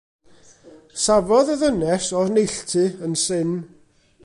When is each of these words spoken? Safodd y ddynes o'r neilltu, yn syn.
Safodd 1.03 1.51
y 1.55 1.57
ddynes 1.63 2.09
o'r 2.21 2.33
neilltu, 2.39 2.85
yn 3.09 3.15
syn. 3.27 3.57